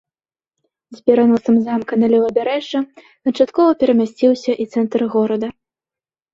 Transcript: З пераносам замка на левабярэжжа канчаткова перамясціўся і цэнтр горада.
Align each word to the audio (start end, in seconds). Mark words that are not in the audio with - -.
З 0.95 0.99
пераносам 1.09 1.55
замка 1.67 1.93
на 2.05 2.09
левабярэжжа 2.15 2.79
канчаткова 3.23 3.71
перамясціўся 3.85 4.51
і 4.65 4.71
цэнтр 4.75 4.99
горада. 5.17 5.47